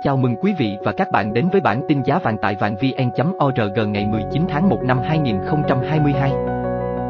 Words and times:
Chào 0.00 0.16
mừng 0.16 0.36
quý 0.36 0.54
vị 0.58 0.76
và 0.84 0.92
các 0.92 1.10
bạn 1.12 1.34
đến 1.34 1.48
với 1.52 1.60
bản 1.60 1.82
tin 1.88 2.02
giá 2.02 2.18
vàng 2.18 2.36
tại 2.42 2.56
vàng 2.60 2.76
vn.org 2.76 3.92
ngày 3.92 4.06
19 4.06 4.42
tháng 4.48 4.68
1 4.68 4.82
năm 4.82 4.98
2022. 5.04 6.32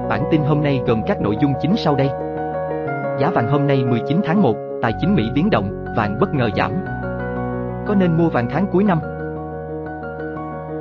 Bản 0.09 0.23
tin 0.31 0.41
hôm 0.43 0.63
nay 0.63 0.81
gồm 0.87 1.03
các 1.07 1.21
nội 1.21 1.37
dung 1.41 1.53
chính 1.63 1.77
sau 1.77 1.95
đây. 1.95 2.09
Giá 3.21 3.31
vàng 3.35 3.49
hôm 3.49 3.67
nay 3.67 3.85
19 3.85 4.21
tháng 4.25 4.43
1, 4.43 4.57
tài 4.83 4.93
chính 5.01 5.15
Mỹ 5.15 5.23
biến 5.35 5.51
động, 5.51 5.85
vàng 5.97 6.19
bất 6.21 6.35
ngờ 6.35 6.51
giảm. 6.57 6.73
Có 7.87 7.95
nên 7.95 8.17
mua 8.17 8.29
vàng 8.29 8.49
tháng 8.51 8.67
cuối 8.73 8.85
năm? 8.85 8.99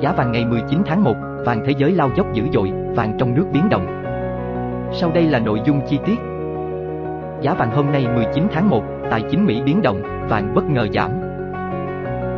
Giá 0.02 0.12
vàng 0.12 0.32
ngày 0.32 0.46
19 0.46 0.82
tháng 0.86 1.04
1, 1.04 1.16
vàng 1.46 1.64
thế 1.66 1.74
giới 1.78 1.92
lao 1.92 2.10
dốc 2.18 2.34
dữ 2.34 2.44
dội, 2.54 2.72
vàng 2.96 3.16
trong 3.18 3.36
nước 3.36 3.46
biến 3.54 3.70
động. 3.70 4.04
Sau 4.94 5.12
đây 5.12 5.24
là 5.24 5.40
nội 5.40 5.62
dung 5.66 5.82
chi 5.88 6.00
tiết. 6.06 6.18
Giá 7.42 7.54
vàng 7.54 7.72
hôm 7.72 7.92
nay 7.92 8.08
19 8.16 8.48
tháng 8.54 8.70
1, 8.70 8.84
tài 9.10 9.24
chính 9.32 9.46
Mỹ 9.46 9.62
biến 9.66 9.82
động, 9.82 10.02
vàng 10.30 10.56
bất 10.56 10.64
ngờ 10.64 10.88
giảm. 10.94 11.31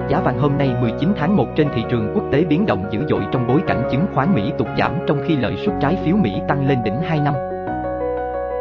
Giá 0.09 0.19
vàng 0.19 0.39
hôm 0.39 0.57
nay 0.57 0.75
19 0.81 1.09
tháng 1.15 1.35
1 1.35 1.45
trên 1.55 1.67
thị 1.75 1.83
trường 1.89 2.11
quốc 2.15 2.23
tế 2.31 2.43
biến 2.43 2.65
động 2.65 2.83
dữ 2.91 3.05
dội 3.09 3.21
trong 3.31 3.47
bối 3.47 3.61
cảnh 3.67 3.87
chứng 3.91 4.05
khoán 4.13 4.35
Mỹ 4.35 4.51
tụt 4.57 4.67
giảm 4.77 4.91
trong 5.07 5.17
khi 5.25 5.35
lợi 5.35 5.55
suất 5.65 5.75
trái 5.81 5.97
phiếu 6.05 6.15
Mỹ 6.15 6.41
tăng 6.47 6.67
lên 6.67 6.77
đỉnh 6.83 7.01
2 7.01 7.19
năm. 7.19 7.33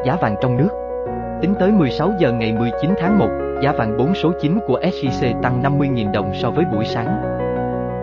Giá 0.05 0.17
vàng 0.21 0.37
trong 0.43 0.57
nước 0.57 0.69
Tính 1.43 1.55
tới 1.61 1.73
16 1.73 2.11
giờ 2.19 2.33
ngày 2.33 2.53
19 2.53 2.91
tháng 3.01 3.19
1, 3.19 3.29
giá 3.63 3.73
vàng 3.73 3.97
4 3.99 4.15
số 4.15 4.33
9 4.41 4.59
của 4.67 4.81
SJC 4.81 5.41
tăng 5.43 5.63
50.000 5.63 6.13
đồng 6.13 6.33
so 6.35 6.51
với 6.51 6.65
buổi 6.73 6.85
sáng. 6.85 7.23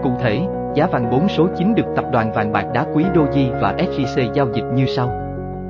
Cụ 0.03 0.11
thể, 0.19 0.39
giá 0.75 0.87
vàng 0.87 1.09
4 1.11 1.29
số 1.29 1.47
9 1.57 1.75
được 1.75 1.85
tập 1.95 2.05
đoàn 2.11 2.31
vàng 2.31 2.51
bạc 2.51 2.65
đá 2.73 2.85
quý 2.93 3.05
Doji 3.15 3.59
và 3.61 3.75
SJC 3.77 4.33
giao 4.33 4.47
dịch 4.53 4.65
như 4.73 4.85
sau. 4.85 5.07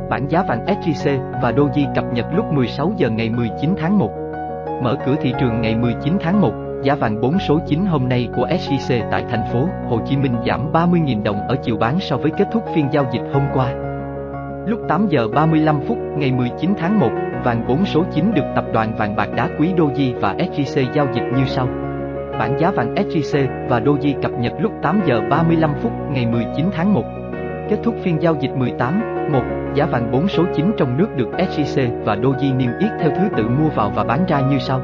Bản 0.09 0.27
giá 0.27 0.43
vàng 0.43 0.65
SJC 0.65 1.31
và 1.41 1.51
Doji 1.51 1.95
cập 1.95 2.13
nhật 2.13 2.25
lúc 2.35 2.45
16 2.53 2.91
giờ 2.97 3.09
ngày 3.09 3.29
19 3.29 3.75
tháng 3.81 3.99
1. 3.99 4.11
Mở 4.81 4.95
cửa 5.05 5.15
thị 5.21 5.33
trường 5.39 5.61
ngày 5.61 5.75
19 5.75 6.17
tháng 6.21 6.41
1, 6.41 6.53
Giá 6.83 6.95
vàng 6.95 7.21
4 7.21 7.39
số 7.39 7.59
9 7.67 7.85
hôm 7.85 8.09
nay 8.09 8.29
của 8.35 8.47
SJC 8.47 9.09
tại 9.11 9.25
thành 9.29 9.43
phố 9.53 9.67
Hồ 9.89 9.99
Chí 10.05 10.17
Minh 10.17 10.35
giảm 10.47 10.71
30.000 10.71 11.23
đồng 11.23 11.47
ở 11.47 11.55
chiều 11.63 11.77
bán 11.77 11.99
so 11.99 12.17
với 12.17 12.31
kết 12.37 12.47
thúc 12.51 12.63
phiên 12.75 12.87
giao 12.91 13.05
dịch 13.13 13.21
hôm 13.33 13.43
qua. 13.53 13.73
Lúc 14.67 14.79
8 14.87 15.07
giờ 15.09 15.27
35 15.27 15.79
phút 15.87 15.97
ngày 16.17 16.31
19 16.31 16.73
tháng 16.77 16.99
1, 16.99 17.09
vàng 17.43 17.67
4 17.67 17.85
số 17.85 18.03
9 18.13 18.31
được 18.35 18.43
tập 18.55 18.65
đoàn 18.73 18.95
vàng 18.97 19.15
bạc 19.15 19.29
đá 19.35 19.49
quý 19.59 19.73
Doji 19.77 20.19
và 20.19 20.35
SJC 20.35 20.93
giao 20.93 21.07
dịch 21.13 21.23
như 21.35 21.45
sau. 21.45 21.67
Bản 22.39 22.57
giá 22.59 22.71
vàng 22.71 22.95
SJC 22.95 23.67
và 23.67 23.79
Doji 23.79 24.21
cập 24.21 24.31
nhật 24.39 24.53
lúc 24.59 24.71
8 24.81 25.01
giờ 25.05 25.21
35 25.29 25.73
phút 25.81 25.91
ngày 26.11 26.25
19 26.25 26.65
tháng 26.71 26.93
1. 26.93 27.03
Kết 27.69 27.77
thúc 27.83 27.95
phiên 28.03 28.21
giao 28.21 28.35
dịch 28.39 28.51
18, 28.55 29.01
1, 29.31 29.41
giá 29.75 29.85
vàng 29.85 30.11
4 30.11 30.27
số 30.27 30.43
9 30.55 30.71
trong 30.77 30.97
nước 30.97 31.07
được 31.15 31.29
SJC 31.37 32.03
và 32.03 32.15
Doji 32.15 32.57
niêm 32.57 32.69
yết 32.79 32.91
theo 32.99 33.09
thứ 33.09 33.27
tự 33.37 33.49
mua 33.49 33.69
vào 33.75 33.91
và 33.95 34.03
bán 34.03 34.25
ra 34.27 34.39
như 34.39 34.59
sau. 34.59 34.81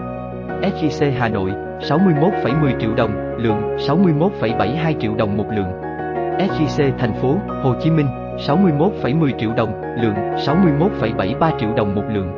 SJC 0.61 1.11
Hà 1.19 1.29
Nội 1.29 1.64
61,10 1.79 2.79
triệu 2.79 2.95
đồng, 2.97 3.35
lượng 3.37 3.77
61,72 3.77 4.93
triệu 4.99 5.15
đồng 5.15 5.37
một 5.37 5.45
lượng. 5.51 5.71
SJC 6.39 6.91
thành 6.97 7.13
phố 7.13 7.35
Hồ 7.63 7.73
Chí 7.81 7.91
Minh 7.91 8.07
61,10 8.37 9.31
triệu 9.39 9.53
đồng, 9.57 9.81
lượng 10.01 10.15
61,73 10.35 11.59
triệu 11.59 11.69
đồng 11.75 11.95
một 11.95 12.03
lượng. 12.09 12.31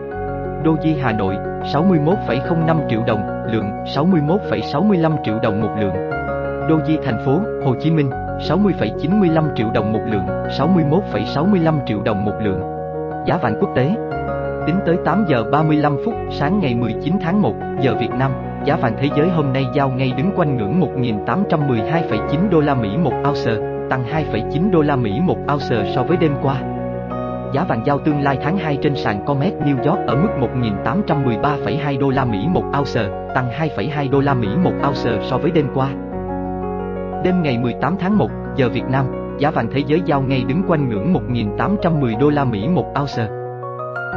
Doji 0.64 0.96
Hà 1.02 1.12
Nội 1.12 1.36
61,05 1.64 2.90
triệu 2.90 3.04
đồng, 3.08 3.46
lượng 3.52 3.72
61,65 3.96 5.16
triệu 5.24 5.40
đồng 5.44 5.62
một 5.62 5.76
lượng. 5.80 5.94
Doji 6.70 6.98
thành 7.04 7.26
phố 7.26 7.40
Hồ 7.66 7.76
Chí 7.80 7.92
Minh 7.92 8.10
60,95 8.10 9.56
triệu 9.56 9.68
đồng 9.74 9.94
một 9.94 10.02
lượng, 10.06 10.26
61,65 10.60 11.80
triệu 11.86 12.02
đồng 12.02 12.26
một 12.26 12.36
lượng. 12.42 12.62
Giá 13.26 13.38
vàng 13.38 13.58
quốc 13.60 13.70
tế 13.76 13.96
Tính 14.68 14.80
tới 14.86 14.98
8 15.06 15.26
giờ 15.28 15.44
35 15.52 15.98
phút 16.06 16.14
sáng 16.32 16.60
ngày 16.60 16.76
19 16.76 17.14
tháng 17.22 17.42
1 17.42 17.54
giờ 17.82 17.96
Việt 18.00 18.12
Nam, 18.20 18.32
giá 18.68 18.76
vàng 18.76 18.98
thế 19.00 19.10
giới 19.16 19.30
hôm 19.30 19.54
nay 19.54 19.66
giao 19.74 19.90
ngay 19.90 20.14
đứng 20.18 20.32
quanh 20.36 20.58
ngưỡng 20.58 20.80
1.812,9 20.80 22.50
đô 22.50 22.60
la 22.60 22.76
Mỹ 22.76 22.90
một 22.98 23.14
ounce, 23.28 23.56
tăng 23.90 24.04
2,9 24.32 24.72
đô 24.72 24.82
la 24.82 24.96
Mỹ 24.96 25.20
một 25.24 25.38
ounce 25.54 25.94
so 25.96 26.04
với 26.04 26.18
đêm 26.18 26.32
qua. 26.42 26.62
Giá 27.54 27.64
vàng 27.64 27.82
giao 27.86 28.00
tương 28.00 28.22
lai 28.22 28.38
tháng 28.42 28.58
2 28.58 28.78
trên 28.82 28.96
sàn 28.96 29.26
Comex 29.26 29.54
New 29.54 29.78
York 29.78 30.08
ở 30.08 30.16
mức 30.16 30.30
1.813,2 30.40 32.00
đô 32.00 32.10
la 32.10 32.26
Mỹ 32.26 32.48
một 32.48 32.64
ounce, 32.78 33.10
tăng 33.36 33.50
2,2 33.50 34.10
đô 34.10 34.20
la 34.20 34.34
Mỹ 34.34 34.48
một 34.64 34.74
ounce 34.88 35.28
so 35.30 35.38
với 35.38 35.52
đêm 35.52 35.68
qua. 35.74 35.90
Đêm 37.24 37.44
ngày 37.44 37.58
18 37.58 37.96
tháng 38.00 38.18
1 38.18 38.30
giờ 38.56 38.70
Việt 38.70 38.86
Nam, 38.90 39.06
giá 39.40 39.52
vàng 39.52 39.68
thế 39.72 39.84
giới 39.88 40.02
giao 40.06 40.22
ngay 40.22 40.44
đứng 40.48 40.62
quanh 40.68 40.90
ngưỡng 40.90 41.14
1.810 41.14 42.20
đô 42.20 42.30
la 42.30 42.46
Mỹ 42.46 42.68
một 42.68 42.86
ounce. 43.00 43.47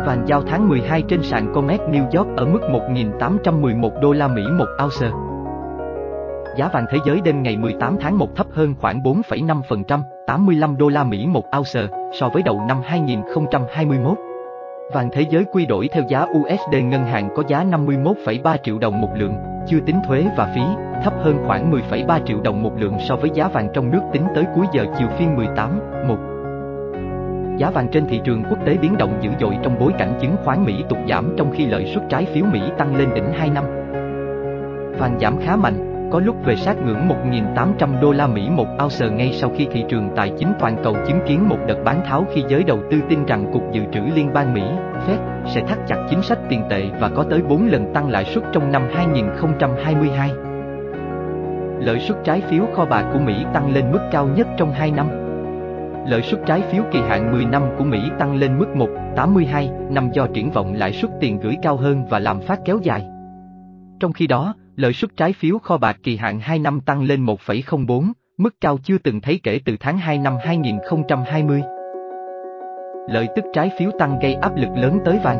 Vàng 0.06 0.24
giao 0.26 0.42
tháng 0.42 0.68
12 0.68 1.02
trên 1.02 1.22
sàn 1.22 1.52
Comex 1.54 1.80
New 1.80 2.04
York 2.04 2.36
ở 2.36 2.46
mức 2.46 2.60
1.811 2.70 4.00
đô 4.00 4.12
la 4.12 4.28
Mỹ 4.28 4.42
một 4.58 4.66
ounce. 4.82 5.16
Giá 6.56 6.68
vàng 6.72 6.86
thế 6.90 6.98
giới 7.06 7.20
đêm 7.24 7.42
ngày 7.42 7.56
18 7.56 7.96
tháng 8.00 8.18
1 8.18 8.36
thấp 8.36 8.46
hơn 8.52 8.74
khoảng 8.80 9.02
4,5%, 9.02 10.00
85 10.26 10.76
đô 10.76 10.88
la 10.88 11.04
Mỹ 11.04 11.26
một 11.26 11.44
ounce 11.56 11.96
so 12.20 12.28
với 12.28 12.42
đầu 12.42 12.60
năm 12.68 12.80
2021. 12.84 14.18
Vàng 14.92 15.08
thế 15.12 15.26
giới 15.30 15.44
quy 15.44 15.66
đổi 15.66 15.88
theo 15.92 16.02
giá 16.08 16.22
USD 16.22 16.74
ngân 16.84 17.04
hàng 17.04 17.28
có 17.36 17.42
giá 17.48 17.64
51,3 17.64 18.56
triệu 18.62 18.78
đồng 18.78 19.00
một 19.00 19.10
lượng, 19.16 19.34
chưa 19.66 19.80
tính 19.86 19.96
thuế 20.06 20.26
và 20.36 20.52
phí, 20.54 20.62
thấp 21.04 21.12
hơn 21.22 21.38
khoảng 21.46 21.72
10,3 21.72 22.20
triệu 22.26 22.40
đồng 22.40 22.62
một 22.62 22.72
lượng 22.78 22.96
so 23.08 23.16
với 23.16 23.30
giá 23.34 23.48
vàng 23.48 23.68
trong 23.74 23.90
nước 23.90 24.02
tính 24.12 24.24
tới 24.34 24.44
cuối 24.54 24.66
giờ 24.72 24.84
chiều 24.98 25.08
phiên 25.18 25.36
18, 25.36 25.80
1 26.08 26.16
giá 27.60 27.70
vàng 27.70 27.88
trên 27.88 28.06
thị 28.06 28.20
trường 28.24 28.42
quốc 28.50 28.58
tế 28.66 28.76
biến 28.82 28.98
động 28.98 29.18
dữ 29.20 29.30
dội 29.40 29.56
trong 29.62 29.78
bối 29.78 29.92
cảnh 29.98 30.18
chứng 30.20 30.36
khoán 30.44 30.64
Mỹ 30.64 30.84
tụt 30.88 30.98
giảm 31.08 31.34
trong 31.36 31.50
khi 31.54 31.66
lợi 31.66 31.86
suất 31.94 32.04
trái 32.08 32.26
phiếu 32.34 32.44
Mỹ 32.52 32.60
tăng 32.78 32.96
lên 32.96 33.08
đỉnh 33.14 33.32
2 33.32 33.50
năm. 33.50 33.64
Vàng 34.98 35.18
giảm 35.20 35.40
khá 35.40 35.56
mạnh, 35.56 36.08
có 36.12 36.20
lúc 36.20 36.36
về 36.44 36.56
sát 36.56 36.76
ngưỡng 36.84 37.08
1.800 37.56 38.00
đô 38.00 38.12
la 38.12 38.26
Mỹ 38.26 38.48
một 38.50 38.66
ounce 38.82 39.08
ngay 39.16 39.32
sau 39.32 39.50
khi 39.56 39.66
thị 39.72 39.84
trường 39.88 40.10
tài 40.16 40.32
chính 40.38 40.52
toàn 40.58 40.76
cầu 40.84 40.96
chứng 41.08 41.20
kiến 41.26 41.48
một 41.48 41.58
đợt 41.66 41.84
bán 41.84 42.04
tháo 42.04 42.26
khi 42.34 42.44
giới 42.48 42.64
đầu 42.64 42.78
tư 42.90 43.00
tin 43.08 43.24
rằng 43.24 43.52
Cục 43.52 43.62
Dự 43.72 43.82
trữ 43.92 44.00
Liên 44.14 44.32
bang 44.32 44.54
Mỹ, 44.54 44.62
Fed, 45.06 45.46
sẽ 45.46 45.60
thắt 45.60 45.78
chặt 45.86 46.06
chính 46.10 46.22
sách 46.22 46.38
tiền 46.48 46.62
tệ 46.70 46.82
và 47.00 47.08
có 47.08 47.24
tới 47.30 47.42
4 47.42 47.66
lần 47.66 47.94
tăng 47.94 48.10
lãi 48.10 48.24
suất 48.24 48.44
trong 48.52 48.72
năm 48.72 48.82
2022. 48.94 50.30
Lợi 51.80 52.00
suất 52.00 52.18
trái 52.24 52.40
phiếu 52.40 52.62
kho 52.74 52.84
bạc 52.84 53.04
của 53.12 53.18
Mỹ 53.18 53.44
tăng 53.54 53.74
lên 53.74 53.92
mức 53.92 54.00
cao 54.12 54.28
nhất 54.36 54.46
trong 54.56 54.72
2 54.72 54.90
năm 54.90 55.19
lợi 56.06 56.22
suất 56.22 56.40
trái 56.46 56.60
phiếu 56.60 56.82
kỳ 56.92 57.00
hạn 57.00 57.32
10 57.32 57.44
năm 57.44 57.62
của 57.78 57.84
Mỹ 57.84 58.10
tăng 58.18 58.36
lên 58.36 58.58
mức 58.58 58.66
1,82 58.74 59.92
năm 59.92 60.10
do 60.12 60.26
triển 60.34 60.50
vọng 60.50 60.74
lãi 60.74 60.92
suất 60.92 61.10
tiền 61.20 61.40
gửi 61.40 61.56
cao 61.62 61.76
hơn 61.76 62.04
và 62.10 62.18
lạm 62.18 62.40
phát 62.40 62.60
kéo 62.64 62.78
dài. 62.82 63.06
Trong 64.00 64.12
khi 64.12 64.26
đó, 64.26 64.54
lợi 64.76 64.92
suất 64.92 65.10
trái 65.16 65.32
phiếu 65.32 65.58
kho 65.58 65.76
bạc 65.76 65.96
kỳ 66.02 66.16
hạn 66.16 66.40
2 66.40 66.58
năm 66.58 66.80
tăng 66.80 67.02
lên 67.02 67.26
1,04, 67.26 68.12
mức 68.38 68.54
cao 68.60 68.78
chưa 68.84 68.98
từng 68.98 69.20
thấy 69.20 69.40
kể 69.42 69.60
từ 69.64 69.76
tháng 69.80 69.98
2 69.98 70.18
năm 70.18 70.34
2020. 70.44 71.62
Lợi 73.08 73.28
tức 73.36 73.44
trái 73.52 73.70
phiếu 73.78 73.90
tăng 73.98 74.18
gây 74.18 74.34
áp 74.34 74.56
lực 74.56 74.68
lớn 74.76 74.98
tới 75.04 75.18
vàng. 75.24 75.38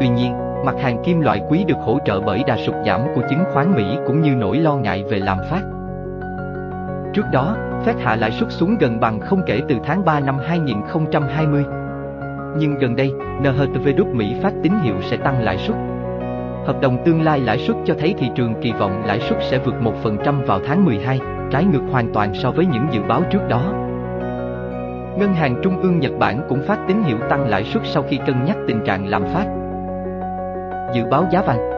Tuy 0.00 0.08
nhiên, 0.08 0.32
mặt 0.64 0.74
hàng 0.80 1.02
kim 1.04 1.20
loại 1.20 1.40
quý 1.48 1.64
được 1.68 1.78
hỗ 1.78 1.98
trợ 2.04 2.20
bởi 2.20 2.42
đà 2.46 2.56
sụt 2.56 2.74
giảm 2.86 3.00
của 3.14 3.22
chứng 3.30 3.44
khoán 3.52 3.74
Mỹ 3.74 3.96
cũng 4.06 4.20
như 4.20 4.34
nỗi 4.34 4.56
lo 4.56 4.76
ngại 4.76 5.04
về 5.10 5.18
lạm 5.18 5.38
phát. 5.50 5.62
Trước 7.14 7.24
đó, 7.32 7.56
Fed 7.84 7.94
hạ 7.98 8.16
lãi 8.16 8.30
suất 8.30 8.52
xuống 8.52 8.76
gần 8.80 9.00
bằng 9.00 9.20
không 9.20 9.42
kể 9.46 9.60
từ 9.68 9.76
tháng 9.84 10.04
3 10.04 10.20
năm 10.20 10.38
2020. 10.46 11.64
Nhưng 12.58 12.78
gần 12.78 12.96
đây, 12.96 13.12
NHTV 13.40 13.88
Mỹ 14.12 14.34
phát 14.42 14.52
tín 14.62 14.72
hiệu 14.82 14.94
sẽ 15.02 15.16
tăng 15.16 15.42
lãi 15.42 15.58
suất. 15.58 15.76
Hợp 16.66 16.80
đồng 16.80 17.04
tương 17.04 17.22
lai 17.22 17.40
lãi 17.40 17.58
suất 17.58 17.76
cho 17.84 17.94
thấy 17.98 18.14
thị 18.18 18.30
trường 18.34 18.54
kỳ 18.62 18.72
vọng 18.72 19.02
lãi 19.04 19.20
suất 19.20 19.38
sẽ 19.50 19.58
vượt 19.58 19.74
1% 20.04 20.46
vào 20.46 20.60
tháng 20.66 20.84
12, 20.84 21.20
trái 21.50 21.64
ngược 21.64 21.82
hoàn 21.90 22.12
toàn 22.12 22.34
so 22.34 22.50
với 22.50 22.66
những 22.66 22.86
dự 22.92 23.00
báo 23.08 23.22
trước 23.30 23.48
đó. 23.48 23.72
Ngân 25.18 25.34
hàng 25.34 25.60
Trung 25.62 25.82
ương 25.82 26.00
Nhật 26.00 26.12
Bản 26.18 26.46
cũng 26.48 26.62
phát 26.66 26.78
tín 26.88 27.02
hiệu 27.02 27.18
tăng 27.30 27.48
lãi 27.48 27.64
suất 27.64 27.82
sau 27.86 28.02
khi 28.02 28.18
cân 28.26 28.44
nhắc 28.44 28.56
tình 28.66 28.84
trạng 28.84 29.06
lạm 29.06 29.24
phát. 29.24 29.46
Dự 30.94 31.04
báo 31.10 31.26
giá 31.30 31.42
vàng 31.42 31.72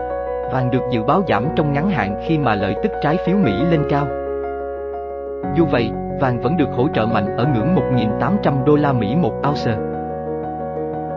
Vàng 0.52 0.70
được 0.70 0.82
dự 0.90 1.02
báo 1.02 1.22
giảm 1.28 1.46
trong 1.56 1.72
ngắn 1.72 1.90
hạn 1.90 2.16
khi 2.28 2.38
mà 2.38 2.54
lợi 2.54 2.74
tức 2.82 2.92
trái 3.02 3.16
phiếu 3.26 3.36
Mỹ 3.36 3.52
lên 3.70 3.80
cao. 3.90 4.06
Dù 5.56 5.64
vậy, 5.64 5.90
vàng 6.20 6.40
vẫn 6.40 6.56
được 6.56 6.68
hỗ 6.76 6.88
trợ 6.94 7.06
mạnh 7.06 7.36
ở 7.36 7.46
ngưỡng 7.54 7.74
1.800 7.74 8.64
đô 8.64 8.76
la 8.76 8.92
Mỹ 8.92 9.16
một 9.16 9.32
ounce. 9.48 9.76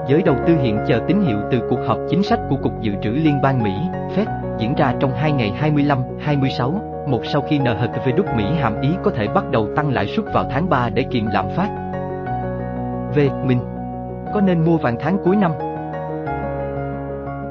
Giới 0.08 0.22
đầu 0.22 0.36
tư 0.48 0.58
hiện 0.62 0.80
chờ 0.88 1.00
tín 1.08 1.22
hiệu 1.22 1.38
từ 1.52 1.60
cuộc 1.70 1.80
họp 1.88 1.98
chính 2.10 2.24
sách 2.24 2.40
của 2.50 2.56
Cục 2.56 2.82
Dự 2.82 2.92
trữ 3.02 3.10
Liên 3.10 3.42
bang 3.42 3.64
Mỹ, 3.64 3.72
Fed, 4.16 4.26
diễn 4.58 4.76
ra 4.76 4.94
trong 5.00 5.12
hai 5.12 5.32
ngày 5.32 5.52
25, 5.58 6.00
26, 6.20 6.74
một 7.08 7.26
sau 7.26 7.42
khi 7.42 7.60
NHTV 7.60 8.36
Mỹ 8.38 8.44
hàm 8.60 8.82
ý 8.82 8.90
có 9.04 9.12
thể 9.12 9.28
bắt 9.28 9.52
đầu 9.52 9.68
tăng 9.76 9.94
lãi 9.94 10.08
suất 10.08 10.26
vào 10.34 10.46
tháng 10.52 10.70
3 10.70 10.90
để 10.90 11.06
kiềm 11.12 11.28
lạm 11.34 11.46
phát. 11.50 11.70
Về 13.16 13.30
mình, 13.44 13.60
có 14.34 14.42
nên 14.42 14.66
mua 14.66 14.78
vàng 14.78 14.96
tháng 15.00 15.18
cuối 15.24 15.36
năm? 15.36 15.52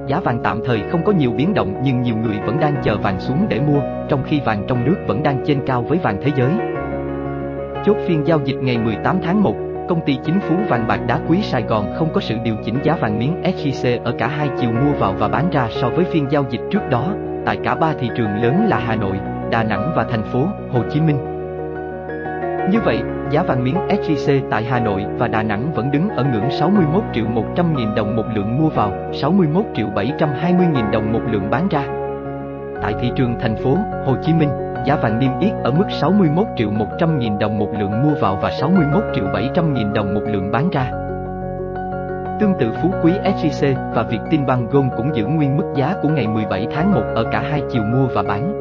Giá 0.06 0.20
vàng 0.20 0.40
tạm 0.42 0.60
thời 0.64 0.82
không 0.90 1.04
có 1.04 1.12
nhiều 1.12 1.32
biến 1.36 1.54
động 1.54 1.80
nhưng 1.82 2.02
nhiều 2.02 2.16
người 2.16 2.36
vẫn 2.46 2.60
đang 2.60 2.74
chờ 2.82 2.96
vàng 2.96 3.20
xuống 3.20 3.46
để 3.48 3.60
mua, 3.60 3.80
trong 4.08 4.22
khi 4.26 4.40
vàng 4.40 4.64
trong 4.68 4.84
nước 4.84 4.96
vẫn 5.06 5.22
đang 5.22 5.42
trên 5.46 5.66
cao 5.66 5.82
với 5.82 5.98
vàng 5.98 6.16
thế 6.22 6.30
giới. 6.36 6.50
Chốt 7.86 7.96
phiên 8.06 8.26
giao 8.26 8.40
dịch 8.44 8.56
ngày 8.62 8.78
18 8.78 9.18
tháng 9.22 9.42
1, 9.42 9.54
công 9.88 10.00
ty 10.06 10.18
chính 10.24 10.40
Phú 10.40 10.54
vàng 10.68 10.86
bạc 10.88 11.00
đá 11.06 11.18
quý 11.28 11.42
Sài 11.42 11.62
Gòn 11.62 11.94
không 11.98 12.08
có 12.12 12.20
sự 12.20 12.34
điều 12.44 12.54
chỉnh 12.64 12.78
giá 12.82 12.96
vàng 13.00 13.18
miếng 13.18 13.42
SJC 13.42 14.02
ở 14.04 14.14
cả 14.18 14.26
hai 14.26 14.48
chiều 14.60 14.70
mua 14.70 14.92
vào 14.98 15.14
và 15.18 15.28
bán 15.28 15.50
ra 15.50 15.68
so 15.70 15.88
với 15.88 16.04
phiên 16.04 16.26
giao 16.30 16.44
dịch 16.50 16.60
trước 16.70 16.80
đó, 16.90 17.14
tại 17.44 17.58
cả 17.64 17.74
ba 17.74 17.92
thị 18.00 18.10
trường 18.16 18.42
lớn 18.42 18.66
là 18.68 18.78
Hà 18.78 18.96
Nội, 18.96 19.16
Đà 19.50 19.62
Nẵng 19.62 19.92
và 19.96 20.06
thành 20.10 20.22
phố 20.22 20.46
Hồ 20.70 20.80
Chí 20.90 21.00
Minh. 21.00 21.16
Như 22.70 22.78
vậy, 22.84 22.98
giá 23.30 23.42
vàng 23.42 23.64
miếng 23.64 23.76
SJC 23.88 24.40
tại 24.50 24.64
Hà 24.64 24.80
Nội 24.80 25.04
và 25.18 25.28
Đà 25.28 25.42
Nẵng 25.42 25.72
vẫn 25.74 25.90
đứng 25.90 26.08
ở 26.08 26.24
ngưỡng 26.24 26.50
61 26.50 27.02
triệu 27.14 27.24
100 27.26 27.76
nghìn 27.76 27.94
đồng 27.94 28.16
một 28.16 28.24
lượng 28.34 28.62
mua 28.62 28.68
vào, 28.68 28.92
61 29.12 29.64
triệu 29.74 29.86
720 29.94 30.66
nghìn 30.74 30.90
đồng 30.90 31.12
một 31.12 31.22
lượng 31.30 31.50
bán 31.50 31.68
ra. 31.68 31.82
Tại 32.82 32.94
thị 33.00 33.10
trường 33.16 33.34
thành 33.40 33.56
phố 33.56 33.78
Hồ 34.04 34.16
Chí 34.22 34.32
Minh, 34.32 34.65
giá 34.86 34.96
vàng 34.96 35.18
niêm 35.18 35.30
yết 35.40 35.52
ở 35.64 35.70
mức 35.70 35.84
61 36.00 36.46
triệu 36.56 36.70
100 36.70 37.18
nghìn 37.18 37.38
đồng 37.38 37.58
một 37.58 37.68
lượng 37.78 38.02
mua 38.02 38.14
vào 38.20 38.38
và 38.42 38.50
61 38.50 39.04
triệu 39.14 39.24
700 39.34 39.74
nghìn 39.74 39.92
đồng 39.92 40.14
một 40.14 40.22
lượng 40.26 40.50
bán 40.52 40.70
ra. 40.70 40.90
Tương 42.40 42.54
tự 42.58 42.72
Phú 42.82 42.90
Quý 43.02 43.12
SJC 43.12 43.92
và 43.94 44.02
Vietinbank 44.02 44.70
Gold 44.70 44.88
cũng 44.96 45.16
giữ 45.16 45.26
nguyên 45.26 45.56
mức 45.56 45.72
giá 45.76 45.94
của 46.02 46.08
ngày 46.08 46.26
17 46.26 46.66
tháng 46.74 46.92
1 46.92 47.00
ở 47.14 47.24
cả 47.32 47.42
hai 47.50 47.62
chiều 47.70 47.82
mua 47.82 48.06
và 48.14 48.22
bán. 48.22 48.52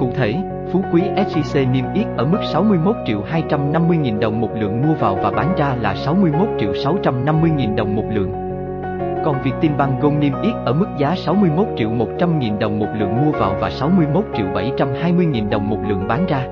Cụ 0.00 0.10
thể, 0.14 0.34
Phú 0.72 0.80
Quý 0.92 1.02
SJC 1.16 1.70
niêm 1.70 1.84
yết 1.94 2.06
ở 2.16 2.24
mức 2.24 2.38
61 2.52 2.96
triệu 3.06 3.22
250 3.26 3.96
nghìn 3.96 4.20
đồng 4.20 4.40
một 4.40 4.50
lượng 4.54 4.82
mua 4.82 4.94
vào 4.94 5.14
và 5.14 5.30
bán 5.30 5.54
ra 5.56 5.76
là 5.80 5.94
61 5.94 6.48
triệu 6.58 6.74
650 6.74 7.50
nghìn 7.50 7.76
đồng 7.76 7.96
một 7.96 8.04
lượng. 8.10 8.43
Còn 9.24 9.42
Vietinbank 9.42 10.02
Gold 10.02 10.18
niêm 10.18 10.32
yết 10.42 10.54
ở 10.64 10.72
mức 10.72 10.86
giá 10.98 11.14
61 11.16 11.66
triệu 11.76 11.90
100 11.90 12.38
nghìn 12.38 12.58
đồng 12.58 12.78
một 12.78 12.88
lượng 12.98 13.24
mua 13.24 13.32
vào 13.32 13.56
và 13.60 13.70
61 13.70 14.24
triệu 14.36 14.46
720 14.54 15.26
nghìn 15.26 15.50
đồng 15.50 15.70
một 15.70 15.78
lượng 15.88 16.08
bán 16.08 16.26
ra. 16.26 16.46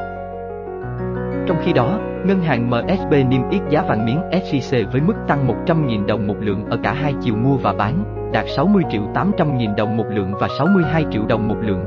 Trong 1.47 1.57
khi 1.65 1.73
đó, 1.73 1.99
ngân 2.27 2.41
hàng 2.41 2.71
MSB 2.71 3.13
niêm 3.29 3.51
yết 3.51 3.61
giá 3.71 3.83
vàng 3.83 4.07
miếng 4.07 4.21
SJC 4.31 4.91
với 4.93 5.01
mức 5.01 5.15
tăng 5.29 5.49
100.000 5.67 6.07
đồng 6.07 6.27
một 6.27 6.37
lượng 6.41 6.65
ở 6.71 6.79
cả 6.83 6.93
hai 6.93 7.15
chiều 7.21 7.35
mua 7.37 7.57
và 7.57 7.73
bán, 7.73 8.05
đạt 8.33 8.45
60 8.49 8.83
triệu 8.91 9.03
800 9.15 9.59
nghìn 9.59 9.77
đồng 9.77 9.97
một 9.97 10.07
lượng 10.11 10.33
và 10.41 10.49
62 10.59 11.05
triệu 11.11 11.23
đồng 11.29 11.49
một 11.49 11.57
lượng. 11.61 11.85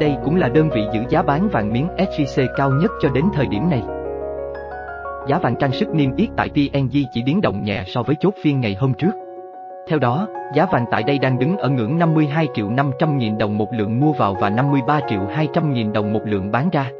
Đây 0.00 0.16
cũng 0.24 0.36
là 0.36 0.48
đơn 0.48 0.70
vị 0.70 0.82
giữ 0.92 1.00
giá 1.08 1.22
bán 1.22 1.48
vàng 1.48 1.72
miếng 1.72 1.88
SJC 1.96 2.46
cao 2.56 2.70
nhất 2.70 2.90
cho 3.00 3.08
đến 3.14 3.24
thời 3.34 3.46
điểm 3.46 3.70
này. 3.70 3.82
Giá 5.28 5.38
vàng 5.38 5.56
trang 5.56 5.72
sức 5.72 5.88
niêm 5.88 6.16
yết 6.16 6.28
tại 6.36 6.48
PNG 6.48 6.98
chỉ 7.12 7.22
biến 7.26 7.40
động 7.40 7.64
nhẹ 7.64 7.82
so 7.86 8.02
với 8.02 8.16
chốt 8.20 8.34
phiên 8.42 8.60
ngày 8.60 8.76
hôm 8.80 8.94
trước. 8.94 9.23
Theo 9.88 9.98
đó, 9.98 10.26
giá 10.54 10.66
vàng 10.66 10.84
tại 10.90 11.02
đây 11.02 11.18
đang 11.18 11.38
đứng 11.38 11.56
ở 11.56 11.68
ngưỡng 11.68 11.98
52 11.98 12.48
triệu 12.54 12.70
500 12.70 13.18
nghìn 13.18 13.38
đồng 13.38 13.58
một 13.58 13.72
lượng 13.72 14.00
mua 14.00 14.12
vào 14.12 14.34
và 14.40 14.50
53 14.50 15.00
triệu 15.08 15.20
200 15.30 15.72
nghìn 15.72 15.92
đồng 15.92 16.12
một 16.12 16.20
lượng 16.24 16.50
bán 16.50 16.70
ra. 16.70 16.90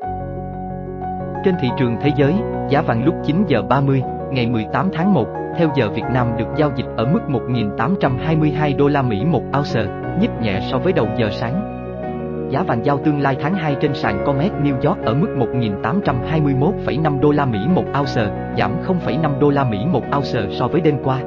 Trên 1.44 1.54
thị 1.60 1.68
trường 1.78 1.96
thế 2.00 2.10
giới, 2.16 2.34
giá 2.68 2.82
vàng 2.82 3.04
lúc 3.04 3.14
9 3.24 3.44
giờ 3.48 3.62
30, 3.62 4.02
ngày 4.30 4.46
18 4.46 4.88
tháng 4.92 5.14
1, 5.14 5.26
theo 5.56 5.68
giờ 5.74 5.90
Việt 5.90 6.04
Nam 6.12 6.36
được 6.38 6.46
giao 6.56 6.70
dịch 6.76 6.86
ở 6.96 7.06
mức 7.06 7.20
1.822 7.28 8.76
đô 8.76 8.88
la 8.88 9.02
Mỹ 9.02 9.24
một 9.24 9.42
ounce, 9.58 9.84
nhích 10.20 10.30
nhẹ 10.42 10.60
so 10.70 10.78
với 10.78 10.92
đầu 10.92 11.08
giờ 11.18 11.30
sáng. 11.32 11.70
Giá 12.50 12.62
vàng 12.62 12.84
giao 12.84 12.98
tương 12.98 13.20
lai 13.20 13.36
tháng 13.40 13.54
2 13.54 13.76
trên 13.80 13.94
sàn 13.94 14.24
Comex 14.26 14.52
New 14.52 14.88
York 14.88 15.04
ở 15.04 15.14
mức 15.14 15.28
1.821,5 15.36 17.20
đô 17.20 17.30
la 17.30 17.44
Mỹ 17.44 17.58
một 17.74 17.84
ounce, 17.98 18.26
giảm 18.58 18.70
0,5 18.86 19.38
đô 19.40 19.50
la 19.50 19.64
Mỹ 19.64 19.78
một 19.86 20.02
ounce 20.16 20.46
so 20.50 20.68
với 20.68 20.80
đêm 20.80 20.96
qua. 21.04 21.18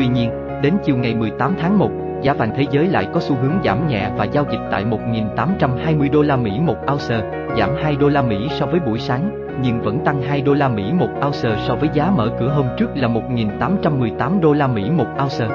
Tuy 0.00 0.08
nhiên, 0.08 0.30
đến 0.62 0.74
chiều 0.84 0.96
ngày 0.96 1.14
18 1.14 1.54
tháng 1.58 1.78
1, 1.78 1.90
giá 2.22 2.32
vàng 2.32 2.50
thế 2.56 2.66
giới 2.70 2.86
lại 2.88 3.06
có 3.12 3.20
xu 3.20 3.36
hướng 3.36 3.52
giảm 3.64 3.88
nhẹ 3.88 4.10
và 4.16 4.24
giao 4.24 4.44
dịch 4.52 4.60
tại 4.70 4.84
1.820 4.84 6.10
đô 6.10 6.22
la 6.22 6.36
Mỹ 6.36 6.50
một 6.60 6.76
ounce, 6.92 7.20
giảm 7.58 7.70
2 7.82 7.96
đô 7.96 8.08
la 8.08 8.22
Mỹ 8.22 8.48
so 8.50 8.66
với 8.66 8.80
buổi 8.80 8.98
sáng, 8.98 9.46
nhưng 9.62 9.80
vẫn 9.80 10.04
tăng 10.04 10.22
2 10.22 10.40
đô 10.40 10.54
la 10.54 10.68
Mỹ 10.68 10.92
một 10.92 11.08
ounce 11.24 11.56
so 11.66 11.74
với 11.74 11.88
giá 11.94 12.10
mở 12.16 12.36
cửa 12.40 12.48
hôm 12.48 12.66
trước 12.78 12.90
là 12.94 13.08
1.818 13.08 14.40
đô 14.40 14.52
la 14.52 14.66
Mỹ 14.66 14.90
một 14.90 15.06
ounce. 15.22 15.48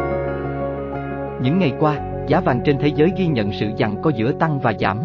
Những 1.41 1.59
ngày 1.59 1.73
qua, 1.79 1.95
giá 2.27 2.39
vàng 2.39 2.61
trên 2.65 2.77
thế 2.77 2.87
giới 2.95 3.11
ghi 3.17 3.27
nhận 3.27 3.51
sự 3.51 3.67
giằng 3.79 4.01
co 4.01 4.09
giữa 4.09 4.31
tăng 4.31 4.59
và 4.59 4.73
giảm. 4.79 4.97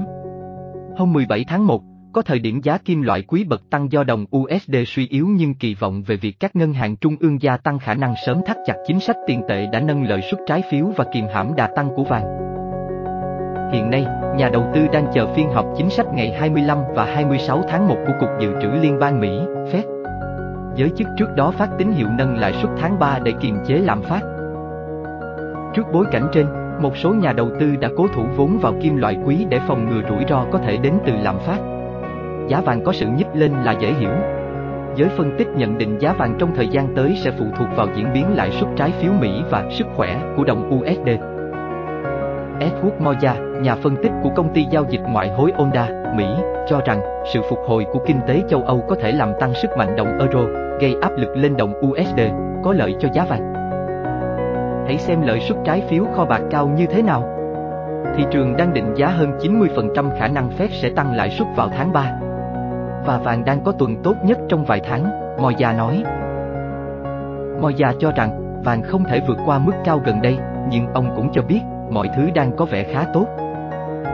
Hôm 0.97 1.13
17 1.13 1.45
tháng 1.49 1.67
1, 1.67 1.83
có 2.13 2.23
thời 2.23 2.39
điểm 2.39 2.61
giá 2.63 2.79
kim 2.79 3.03
loại 3.03 3.23
quý 3.23 3.45
bậc 3.45 3.71
tăng 3.71 3.93
do 3.93 4.05
đồng 4.05 4.27
USD 4.37 4.77
suy 4.87 5.09
yếu 5.09 5.27
nhưng 5.31 5.55
kỳ 5.55 5.75
vọng 5.75 6.03
về 6.03 6.17
việc 6.17 6.41
các 6.41 6.57
ngân 6.57 6.73
hàng 6.73 6.97
trung 6.97 7.17
ương 7.21 7.43
gia 7.43 7.57
tăng 7.57 7.79
khả 7.79 7.95
năng 7.95 8.15
sớm 8.27 8.41
thắt 8.47 8.57
chặt 8.67 8.75
chính 8.87 9.01
sách 9.01 9.17
tiền 9.27 9.43
tệ 9.49 9.67
đã 9.73 9.81
nâng 9.81 10.03
lợi 10.03 10.21
suất 10.31 10.41
trái 10.47 10.63
phiếu 10.71 10.87
và 10.97 11.05
kiềm 11.15 11.25
hãm 11.35 11.57
đà 11.57 11.67
tăng 11.77 11.89
của 11.97 12.05
vàng. 12.05 12.25
Hiện 13.73 13.91
nay, 13.91 14.07
nhà 14.37 14.49
đầu 14.53 14.71
tư 14.75 14.87
đang 14.93 15.07
chờ 15.15 15.35
phiên 15.35 15.49
họp 15.49 15.67
chính 15.77 15.91
sách 15.91 16.07
ngày 16.15 16.33
25 16.41 16.79
và 16.95 17.05
26 17.05 17.63
tháng 17.69 17.89
1 17.89 17.97
của 18.07 18.13
Cục 18.21 18.29
Dự 18.41 18.53
trữ 18.63 18.69
Liên 18.69 18.99
bang 19.01 19.21
Mỹ, 19.21 19.39
Fed. 19.73 19.83
Giới 20.77 20.91
chức 20.97 21.07
trước 21.19 21.29
đó 21.37 21.51
phát 21.51 21.69
tín 21.79 21.93
hiệu 21.93 22.09
nâng 22.19 22.37
lãi 22.37 22.53
suất 22.53 22.71
tháng 22.79 22.99
3 22.99 23.19
để 23.25 23.33
kiềm 23.41 23.57
chế 23.67 23.75
lạm 23.75 24.03
phát. 24.03 24.21
Trước 25.75 25.83
bối 25.93 26.07
cảnh 26.13 26.29
trên, 26.33 26.47
một 26.83 26.97
số 26.97 27.15
nhà 27.15 27.33
đầu 27.33 27.51
tư 27.61 27.77
đã 27.77 27.89
cố 27.97 28.07
thủ 28.15 28.27
vốn 28.37 28.59
vào 28.59 28.75
kim 28.83 28.97
loại 28.97 29.17
quý 29.25 29.47
để 29.49 29.61
phòng 29.69 29.91
ngừa 29.91 30.03
rủi 30.09 30.25
ro 30.29 30.45
có 30.53 30.59
thể 30.59 30.77
đến 30.77 30.95
từ 31.07 31.13
lạm 31.13 31.39
phát 31.39 31.80
giá 32.51 32.61
vàng 32.61 32.85
có 32.85 32.93
sự 32.93 33.07
nhích 33.07 33.27
lên 33.35 33.53
là 33.65 33.73
dễ 33.73 33.93
hiểu. 33.93 34.11
Giới 34.97 35.09
phân 35.09 35.37
tích 35.39 35.49
nhận 35.57 35.79
định 35.79 35.99
giá 35.99 36.13
vàng 36.13 36.37
trong 36.39 36.55
thời 36.57 36.69
gian 36.69 36.95
tới 36.97 37.17
sẽ 37.25 37.31
phụ 37.31 37.45
thuộc 37.59 37.69
vào 37.77 37.87
diễn 37.95 38.07
biến 38.15 38.27
lãi 38.35 38.51
suất 38.51 38.71
trái 38.77 38.93
phiếu 39.01 39.13
Mỹ 39.21 39.43
và 39.51 39.65
sức 39.71 39.87
khỏe 39.97 40.21
của 40.37 40.45
đồng 40.45 40.71
USD. 40.79 41.09
Edward 42.61 42.99
Moya, 42.99 43.35
nhà 43.63 43.75
phân 43.75 43.97
tích 44.03 44.13
của 44.23 44.31
công 44.37 44.53
ty 44.55 44.67
giao 44.71 44.85
dịch 44.89 45.01
ngoại 45.09 45.29
hối 45.29 45.53
Onda, 45.57 45.89
Mỹ, 46.17 46.27
cho 46.69 46.81
rằng 46.85 47.01
sự 47.33 47.41
phục 47.51 47.59
hồi 47.67 47.87
của 47.93 47.99
kinh 48.07 48.21
tế 48.27 48.43
châu 48.49 48.63
Âu 48.63 48.85
có 48.89 48.97
thể 49.03 49.13
làm 49.13 49.33
tăng 49.41 49.55
sức 49.55 49.71
mạnh 49.79 49.97
đồng 49.97 50.19
euro, 50.19 50.41
gây 50.81 50.97
áp 51.03 51.13
lực 51.17 51.37
lên 51.37 51.57
đồng 51.57 51.73
USD, 51.81 52.21
có 52.65 52.73
lợi 52.73 52.95
cho 53.01 53.09
giá 53.13 53.25
vàng. 53.25 53.53
Hãy 54.87 54.99
xem 54.99 55.23
lợi 55.23 55.41
suất 55.41 55.59
trái 55.65 55.83
phiếu 55.89 56.05
kho 56.17 56.25
bạc 56.25 56.41
cao 56.51 56.69
như 56.69 56.87
thế 56.87 57.03
nào. 57.03 57.37
Thị 58.17 58.25
trường 58.31 58.57
đang 58.57 58.75
định 58.75 58.95
giá 58.97 59.07
hơn 59.07 59.39
90% 59.39 60.11
khả 60.19 60.29
năng 60.29 60.51
Fed 60.59 60.69
sẽ 60.71 60.91
tăng 60.91 61.17
lãi 61.17 61.31
suất 61.31 61.49
vào 61.57 61.69
tháng 61.77 61.93
3 61.93 62.13
và 63.07 63.19
vàng 63.19 63.45
đang 63.45 63.61
có 63.65 63.73
tuần 63.73 64.03
tốt 64.03 64.15
nhất 64.25 64.39
trong 64.49 64.65
vài 64.65 64.81
tháng, 64.81 65.21
Mòi 65.43 65.55
già 65.59 65.73
nói. 65.73 66.03
Mòi 67.61 67.75
già 67.75 67.93
cho 67.99 68.13
rằng, 68.17 68.63
vàng 68.65 68.83
không 68.83 69.05
thể 69.05 69.21
vượt 69.29 69.39
qua 69.47 69.59
mức 69.59 69.73
cao 69.85 70.01
gần 70.05 70.23
đây, 70.23 70.39
nhưng 70.71 70.87
ông 70.87 71.13
cũng 71.17 71.33
cho 71.33 71.43
biết, 71.43 71.61
mọi 71.91 72.09
thứ 72.17 72.31
đang 72.35 72.57
có 72.57 72.65
vẻ 72.65 72.83
khá 72.83 73.05
tốt. 73.15 73.27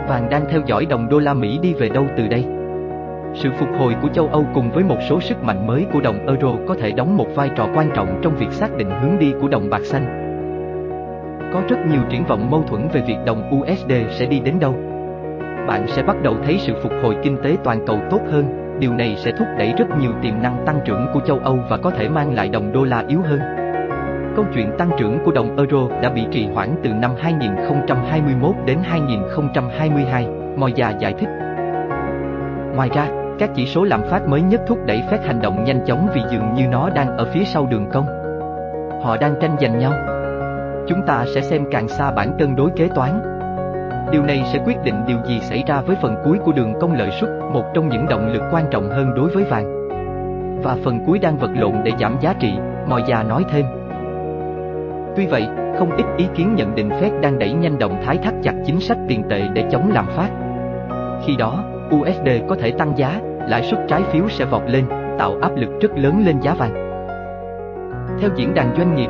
Vàng 0.08 0.28
đang 0.30 0.44
theo 0.50 0.60
dõi 0.66 0.86
đồng 0.86 1.08
đô 1.08 1.18
la 1.18 1.34
Mỹ 1.34 1.58
đi 1.62 1.74
về 1.74 1.88
đâu 1.88 2.04
từ 2.16 2.28
đây. 2.28 2.44
Sự 3.34 3.50
phục 3.58 3.68
hồi 3.78 3.94
của 4.02 4.08
châu 4.08 4.26
Âu 4.26 4.44
cùng 4.54 4.70
với 4.70 4.84
một 4.84 4.98
số 5.08 5.20
sức 5.20 5.42
mạnh 5.42 5.66
mới 5.66 5.86
của 5.92 6.00
đồng 6.00 6.26
euro 6.26 6.56
có 6.68 6.74
thể 6.80 6.92
đóng 6.92 7.16
một 7.16 7.26
vai 7.34 7.50
trò 7.56 7.68
quan 7.74 7.90
trọng 7.94 8.20
trong 8.22 8.36
việc 8.36 8.52
xác 8.52 8.76
định 8.76 8.90
hướng 8.90 9.18
đi 9.18 9.34
của 9.40 9.48
đồng 9.48 9.70
bạc 9.70 9.84
xanh. 9.84 10.22
Có 11.52 11.62
rất 11.68 11.76
nhiều 11.90 12.00
triển 12.10 12.24
vọng 12.24 12.50
mâu 12.50 12.62
thuẫn 12.62 12.88
về 12.92 13.02
việc 13.06 13.16
đồng 13.26 13.60
USD 13.60 13.92
sẽ 14.10 14.26
đi 14.26 14.40
đến 14.40 14.58
đâu. 14.60 14.74
Bạn 15.68 15.86
sẽ 15.86 16.02
bắt 16.02 16.16
đầu 16.22 16.34
thấy 16.44 16.58
sự 16.58 16.74
phục 16.82 16.92
hồi 17.02 17.16
kinh 17.22 17.36
tế 17.42 17.56
toàn 17.64 17.86
cầu 17.86 17.98
tốt 18.10 18.20
hơn, 18.30 18.65
Điều 18.78 18.92
này 18.92 19.16
sẽ 19.16 19.32
thúc 19.38 19.46
đẩy 19.58 19.74
rất 19.78 19.86
nhiều 20.00 20.10
tiềm 20.22 20.42
năng 20.42 20.66
tăng 20.66 20.80
trưởng 20.84 21.06
của 21.14 21.20
châu 21.20 21.38
Âu 21.38 21.58
và 21.70 21.76
có 21.76 21.90
thể 21.90 22.08
mang 22.08 22.34
lại 22.34 22.48
đồng 22.48 22.72
đô 22.72 22.84
la 22.84 23.04
yếu 23.08 23.20
hơn. 23.22 23.40
Câu 24.36 24.44
chuyện 24.54 24.72
tăng 24.78 24.90
trưởng 24.98 25.18
của 25.24 25.32
đồng 25.32 25.56
euro 25.56 25.88
đã 26.02 26.10
bị 26.10 26.26
trì 26.30 26.46
hoãn 26.46 26.74
từ 26.82 26.90
năm 26.90 27.10
2021 27.18 28.54
đến 28.66 28.78
2022, 28.82 30.28
Moya 30.56 30.90
giải 30.90 31.12
thích. 31.18 31.28
Ngoài 32.74 32.90
ra, 32.94 33.08
các 33.38 33.50
chỉ 33.54 33.66
số 33.66 33.84
lạm 33.84 34.02
phát 34.10 34.28
mới 34.28 34.42
nhất 34.42 34.60
thúc 34.66 34.78
đẩy 34.86 35.02
phép 35.10 35.18
hành 35.24 35.42
động 35.42 35.64
nhanh 35.64 35.84
chóng 35.86 36.08
vì 36.14 36.20
dường 36.30 36.54
như 36.54 36.66
nó 36.66 36.90
đang 36.90 37.16
ở 37.16 37.24
phía 37.34 37.44
sau 37.44 37.66
đường 37.70 37.86
cong. 37.92 38.06
Họ 39.02 39.16
đang 39.16 39.34
tranh 39.40 39.56
giành 39.60 39.78
nhau. 39.78 39.92
Chúng 40.88 41.02
ta 41.06 41.24
sẽ 41.34 41.40
xem 41.40 41.64
càng 41.70 41.88
xa 41.88 42.10
bản 42.10 42.36
cân 42.38 42.56
đối 42.56 42.70
kế 42.76 42.88
toán, 42.94 43.35
Điều 44.12 44.22
này 44.22 44.42
sẽ 44.52 44.58
quyết 44.66 44.76
định 44.84 44.94
điều 45.06 45.18
gì 45.28 45.40
xảy 45.40 45.64
ra 45.66 45.80
với 45.80 45.96
phần 46.02 46.14
cuối 46.24 46.38
của 46.44 46.52
đường 46.52 46.74
công 46.80 46.92
lợi 46.92 47.10
suất, 47.20 47.30
một 47.52 47.64
trong 47.74 47.88
những 47.88 48.06
động 48.08 48.32
lực 48.32 48.42
quan 48.52 48.64
trọng 48.70 48.90
hơn 48.90 49.14
đối 49.14 49.30
với 49.30 49.44
vàng. 49.44 49.88
Và 50.62 50.76
phần 50.84 50.98
cuối 51.06 51.18
đang 51.18 51.36
vật 51.36 51.50
lộn 51.54 51.72
để 51.84 51.92
giảm 51.98 52.16
giá 52.20 52.34
trị, 52.40 52.52
mò 52.88 52.98
già 53.06 53.22
nói 53.22 53.44
thêm. 53.50 53.66
Tuy 55.16 55.26
vậy, 55.26 55.46
không 55.78 55.96
ít 55.96 56.04
ý 56.16 56.26
kiến 56.34 56.54
nhận 56.54 56.74
định 56.74 56.88
Fed 56.88 57.20
đang 57.20 57.38
đẩy 57.38 57.52
nhanh 57.52 57.78
động 57.78 58.02
thái 58.04 58.18
thắt 58.18 58.34
chặt 58.42 58.54
chính 58.66 58.80
sách 58.80 58.98
tiền 59.08 59.22
tệ 59.30 59.42
để 59.54 59.64
chống 59.70 59.90
lạm 59.94 60.06
phát. 60.06 60.30
Khi 61.24 61.36
đó, 61.36 61.64
USD 61.96 62.28
có 62.48 62.56
thể 62.60 62.70
tăng 62.70 62.98
giá, 62.98 63.20
lãi 63.48 63.62
suất 63.62 63.80
trái 63.88 64.02
phiếu 64.12 64.28
sẽ 64.28 64.44
vọt 64.44 64.62
lên, 64.66 64.84
tạo 65.18 65.34
áp 65.42 65.56
lực 65.56 65.70
rất 65.80 65.98
lớn 65.98 66.22
lên 66.26 66.40
giá 66.40 66.54
vàng. 66.54 66.74
Theo 68.20 68.30
diễn 68.36 68.54
đàn 68.54 68.76
doanh 68.76 68.94
nghiệp, 68.94 69.08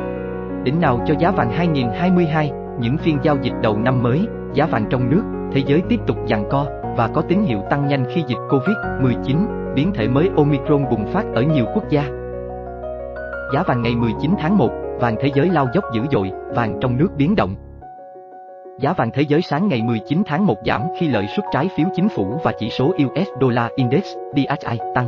đỉnh 0.63 0.81
nào 0.81 0.99
cho 1.05 1.13
giá 1.19 1.31
vàng 1.31 1.51
2022, 1.51 2.51
những 2.79 2.97
phiên 2.97 3.17
giao 3.23 3.37
dịch 3.41 3.53
đầu 3.61 3.77
năm 3.77 4.03
mới, 4.03 4.27
giá 4.57 4.65
vàng 4.65 4.85
trong 4.89 5.09
nước, 5.09 5.23
thế 5.51 5.63
giới 5.65 5.81
tiếp 5.89 5.99
tục 6.07 6.17
giằng 6.29 6.49
co 6.49 6.65
và 6.97 7.07
có 7.07 7.21
tín 7.21 7.39
hiệu 7.41 7.61
tăng 7.69 7.87
nhanh 7.87 8.05
khi 8.13 8.23
dịch 8.27 8.37
Covid-19, 8.49 9.37
biến 9.75 9.91
thể 9.93 10.07
mới 10.07 10.29
Omicron 10.37 10.89
bùng 10.89 11.07
phát 11.13 11.25
ở 11.35 11.41
nhiều 11.41 11.65
quốc 11.73 11.83
gia. 11.89 12.03
Giá 13.53 13.63
vàng 13.67 13.81
ngày 13.81 13.95
19 13.95 14.31
tháng 14.39 14.57
1, 14.57 14.69
vàng 14.99 15.15
thế 15.19 15.29
giới 15.35 15.49
lao 15.49 15.67
dốc 15.73 15.83
dữ 15.93 16.01
dội, 16.11 16.31
vàng 16.55 16.77
trong 16.81 16.97
nước 16.97 17.07
biến 17.17 17.35
động. 17.35 17.55
Giá 18.79 18.93
vàng 18.93 19.11
thế 19.11 19.21
giới 19.21 19.41
sáng 19.41 19.67
ngày 19.67 19.81
19 19.81 20.23
tháng 20.25 20.45
1 20.45 20.55
giảm 20.65 20.81
khi 20.99 21.07
lợi 21.07 21.27
suất 21.35 21.45
trái 21.51 21.69
phiếu 21.77 21.87
chính 21.95 22.09
phủ 22.09 22.39
và 22.43 22.51
chỉ 22.59 22.69
số 22.69 22.85
US 22.85 23.27
Dollar 23.41 23.71
Index 23.75 24.03
DXY 24.35 24.77
tăng. 24.95 25.07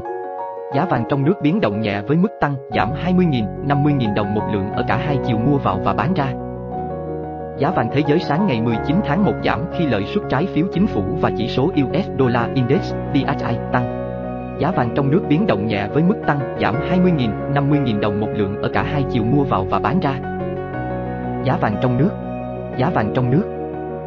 Giá 0.76 0.86
vàng 0.86 1.04
trong 1.10 1.26
nước 1.26 1.36
biến 1.42 1.62
động 1.62 1.82
nhẹ 1.82 2.02
với 2.08 2.18
mức 2.18 2.32
tăng 2.42 2.56
giảm 2.76 2.90
20.000, 3.06 3.66
50.000 3.68 4.14
đồng 4.14 4.34
một 4.34 4.44
lượng 4.54 4.72
ở 4.72 4.84
cả 4.88 4.98
hai 4.98 5.18
chiều 5.26 5.38
mua 5.38 5.58
vào 5.58 5.80
và 5.84 5.94
bán 5.94 6.14
ra. 6.14 6.34
Giá 7.60 7.72
vàng 7.72 7.90
thế 7.94 8.02
giới 8.08 8.20
sáng 8.20 8.48
ngày 8.48 8.62
19 8.62 8.96
tháng 9.06 9.26
1 9.26 9.34
giảm 9.44 9.60
khi 9.74 9.86
lợi 9.86 10.06
suất 10.06 10.24
trái 10.30 10.48
phiếu 10.54 10.66
chính 10.74 10.88
phủ 10.88 11.04
và 11.22 11.32
chỉ 11.38 11.48
số 11.48 11.64
US 11.64 12.10
Dollar 12.20 12.54
Index 12.54 12.94
DXY 13.14 13.58
tăng. 13.74 14.00
Giá 14.60 14.72
vàng 14.72 14.90
trong 14.96 15.12
nước 15.12 15.22
biến 15.30 15.48
động 15.48 15.68
nhẹ 15.68 15.88
với 15.94 16.04
mức 16.04 16.16
tăng 16.28 16.40
giảm 16.62 16.76
20.000, 16.76 17.54
50.000 17.54 18.00
đồng 18.00 18.20
một 18.20 18.28
lượng 18.36 18.62
ở 18.62 18.70
cả 18.74 18.84
hai 18.84 19.06
chiều 19.12 19.24
mua 19.24 19.44
vào 19.44 19.66
và 19.66 19.80
bán 19.80 20.00
ra. 20.00 20.14
Giá 21.44 21.58
vàng 21.62 21.76
trong 21.82 21.98
nước 21.98 22.10
Giá 22.78 22.90
vàng 22.90 23.12
trong 23.16 23.32
nước 23.32 23.44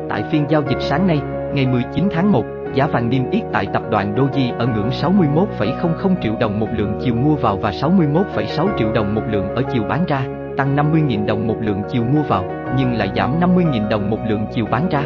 Tại 0.08 0.24
phiên 0.30 0.44
giao 0.48 0.62
dịch 0.68 0.80
sáng 0.80 1.06
nay, 1.06 1.20
ngày 1.54 1.66
19 1.66 2.08
tháng 2.12 2.32
1, 2.32 2.44
giá 2.74 2.86
vàng 2.86 3.08
niêm 3.08 3.30
yết 3.30 3.42
tại 3.52 3.66
tập 3.72 3.82
đoàn 3.90 4.14
Doji 4.14 4.58
ở 4.58 4.66
ngưỡng 4.66 4.90
61,00 4.90 6.14
triệu 6.22 6.34
đồng 6.40 6.60
một 6.60 6.68
lượng 6.76 6.98
chiều 7.04 7.14
mua 7.14 7.34
vào 7.34 7.56
và 7.56 7.70
61,6 7.70 8.68
triệu 8.78 8.92
đồng 8.92 9.14
một 9.14 9.22
lượng 9.30 9.54
ở 9.54 9.62
chiều 9.72 9.82
bán 9.88 10.04
ra, 10.08 10.22
tăng 10.56 10.76
50.000 10.76 11.26
đồng 11.26 11.46
một 11.46 11.56
lượng 11.60 11.82
chiều 11.90 12.04
mua 12.04 12.22
vào, 12.22 12.44
nhưng 12.76 12.92
lại 12.92 13.10
giảm 13.16 13.40
50.000 13.40 13.88
đồng 13.88 14.10
một 14.10 14.18
lượng 14.28 14.46
chiều 14.54 14.66
bán 14.70 14.88
ra. 14.88 15.02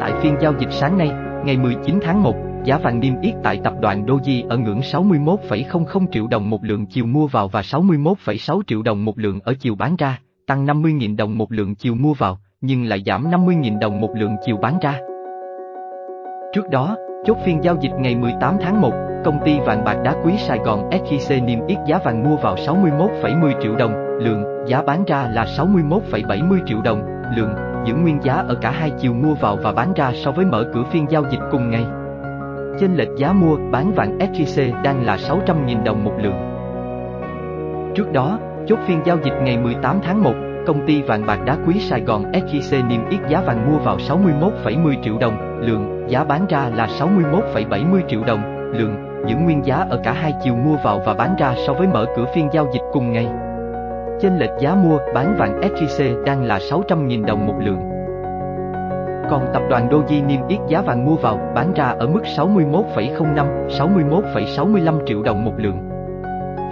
Tại 0.00 0.12
phiên 0.22 0.36
giao 0.40 0.54
dịch 0.58 0.70
sáng 0.70 0.98
nay, 0.98 1.10
ngày 1.44 1.56
19 1.56 1.98
tháng 2.02 2.22
1, 2.22 2.34
giá 2.64 2.78
vàng 2.78 3.00
niêm 3.00 3.20
yết 3.20 3.34
tại 3.42 3.60
tập 3.64 3.74
đoàn 3.80 4.06
Doji 4.06 4.48
ở 4.48 4.56
ngưỡng 4.56 4.80
61,00 4.80 6.06
triệu 6.12 6.26
đồng 6.26 6.50
một 6.50 6.64
lượng 6.64 6.86
chiều 6.86 7.06
mua 7.06 7.26
vào 7.26 7.48
và 7.48 7.60
61,6 7.60 8.60
triệu 8.66 8.82
đồng 8.82 9.04
một 9.04 9.18
lượng 9.18 9.40
ở 9.44 9.54
chiều 9.60 9.74
bán 9.74 9.96
ra, 9.96 10.18
tăng 10.46 10.66
50.000 10.66 11.16
đồng 11.16 11.38
một 11.38 11.52
lượng 11.52 11.74
chiều 11.74 11.94
mua 11.94 12.14
vào, 12.14 12.38
nhưng 12.60 12.84
lại 12.84 13.02
giảm 13.06 13.30
50.000 13.30 13.78
đồng 13.78 14.00
một 14.00 14.10
lượng 14.16 14.36
chiều 14.46 14.56
bán 14.56 14.78
ra. 14.82 15.00
Trước 16.54 16.70
đó, 16.70 16.96
chốt 17.26 17.38
phiên 17.44 17.64
giao 17.64 17.76
dịch 17.80 17.92
ngày 17.98 18.16
18 18.16 18.56
tháng 18.60 18.80
1, 18.80 18.92
công 19.24 19.38
ty 19.44 19.60
vàng 19.66 19.84
bạc 19.84 19.96
đá 20.04 20.14
quý 20.24 20.32
Sài 20.38 20.58
Gòn 20.58 20.90
SJC 20.90 21.44
niêm 21.44 21.66
yết 21.66 21.78
giá 21.86 21.98
vàng 22.04 22.24
mua 22.24 22.36
vào 22.36 22.56
61,10 22.56 23.62
triệu 23.62 23.76
đồng 23.76 23.92
lượng, 24.20 24.44
giá 24.66 24.82
bán 24.82 25.04
ra 25.04 25.28
là 25.32 25.44
61,70 25.44 26.58
triệu 26.66 26.82
đồng 26.82 27.02
lượng, 27.36 27.54
giữ 27.86 27.94
nguyên 27.94 28.18
giá 28.22 28.34
ở 28.34 28.54
cả 28.54 28.70
hai 28.70 28.90
chiều 28.98 29.12
mua 29.12 29.34
vào 29.34 29.56
và 29.56 29.72
bán 29.72 29.92
ra 29.94 30.12
so 30.24 30.30
với 30.30 30.44
mở 30.44 30.64
cửa 30.74 30.84
phiên 30.90 31.06
giao 31.10 31.24
dịch 31.30 31.40
cùng 31.50 31.70
ngày. 31.70 31.86
Chênh 32.80 32.96
lệch 32.96 33.08
giá 33.16 33.32
mua 33.32 33.56
bán 33.70 33.92
vàng 33.92 34.18
SJC 34.18 34.82
đang 34.82 35.04
là 35.06 35.16
600.000 35.16 35.84
đồng 35.84 36.04
một 36.04 36.14
lượng. 36.22 36.50
Trước 37.94 38.12
đó, 38.12 38.38
chốt 38.66 38.78
phiên 38.86 39.00
giao 39.04 39.16
dịch 39.24 39.34
ngày 39.42 39.58
18 39.58 40.00
tháng 40.02 40.22
1, 40.22 40.32
công 40.66 40.86
ty 40.86 41.02
vàng 41.02 41.26
bạc 41.26 41.38
đá 41.46 41.56
quý 41.66 41.74
Sài 41.78 42.00
Gòn 42.00 42.32
SJC 42.32 42.88
niêm 42.88 43.08
yết 43.08 43.20
giá 43.28 43.40
vàng 43.40 43.72
mua 43.72 43.78
vào 43.78 43.96
61,10 43.96 45.02
triệu 45.02 45.18
đồng 45.18 45.43
lượng, 45.60 46.04
giá 46.08 46.24
bán 46.24 46.46
ra 46.48 46.70
là 46.74 46.86
61,70 46.86 48.00
triệu 48.08 48.20
đồng 48.26 48.72
lượng, 48.72 48.96
giữ 49.26 49.36
nguyên 49.36 49.66
giá 49.66 49.86
ở 49.90 50.00
cả 50.04 50.12
hai 50.12 50.34
chiều 50.42 50.54
mua 50.54 50.76
vào 50.84 51.02
và 51.06 51.14
bán 51.14 51.36
ra 51.38 51.54
so 51.66 51.72
với 51.72 51.86
mở 51.86 52.06
cửa 52.16 52.24
phiên 52.34 52.48
giao 52.52 52.66
dịch 52.72 52.82
cùng 52.92 53.12
ngày. 53.12 53.28
Chênh 54.20 54.38
lệch 54.38 54.50
giá 54.60 54.74
mua 54.74 54.98
bán 55.14 55.36
vàng 55.38 55.60
SJC 55.60 56.24
đang 56.24 56.44
là 56.44 56.58
600.000 56.58 57.24
đồng 57.24 57.46
một 57.46 57.54
lượng. 57.60 57.80
Còn 59.30 59.46
tập 59.52 59.62
đoàn 59.70 59.88
Doji 59.88 60.26
niêm 60.26 60.40
yết 60.48 60.60
giá 60.68 60.80
vàng 60.80 61.06
mua 61.06 61.16
vào 61.16 61.38
bán 61.54 61.72
ra 61.72 61.84
ở 61.84 62.06
mức 62.06 62.22
61,05, 62.36 63.68
61,65 63.68 65.06
triệu 65.06 65.22
đồng 65.22 65.44
một 65.44 65.54
lượng. 65.56 65.88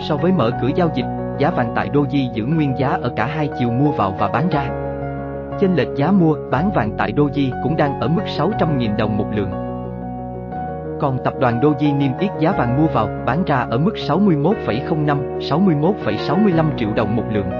So 0.08 0.16
với 0.16 0.32
mở 0.32 0.50
cửa 0.62 0.68
giao 0.74 0.90
dịch, 0.94 1.06
giá 1.38 1.50
vàng 1.50 1.72
tại 1.74 1.90
Doji 1.92 2.32
giữ 2.32 2.44
nguyên 2.44 2.78
giá 2.78 2.98
ở 3.02 3.12
cả 3.16 3.26
hai 3.26 3.48
chiều 3.58 3.70
mua 3.70 3.90
vào 3.90 4.14
và 4.18 4.28
bán 4.28 4.48
ra. 4.48 4.81
Chênh 5.60 5.76
lệch 5.76 5.88
giá 5.96 6.10
mua, 6.10 6.36
bán 6.50 6.70
vàng 6.74 6.90
tại 6.98 7.12
Doji 7.12 7.62
cũng 7.62 7.76
đang 7.76 8.00
ở 8.00 8.08
mức 8.08 8.22
600.000 8.38 8.96
đồng 8.96 9.16
một 9.18 9.26
lượng. 9.34 9.50
Còn 11.00 11.18
tập 11.24 11.34
đoàn 11.40 11.60
Doji 11.60 11.98
niêm 11.98 12.18
yết 12.18 12.30
giá 12.38 12.52
vàng 12.52 12.76
mua 12.76 12.86
vào, 12.86 13.08
bán 13.26 13.44
ra 13.46 13.66
ở 13.70 13.78
mức 13.78 13.94
61,05, 13.94 15.38
61,65 15.38 16.64
triệu 16.76 16.88
đồng 16.96 17.16
một 17.16 17.24
lượng. 17.32 17.50